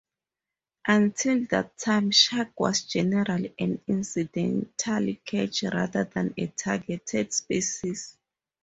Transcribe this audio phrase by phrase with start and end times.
[0.87, 8.17] Until that time, shark was generally an incidental catch rather than a targeted species.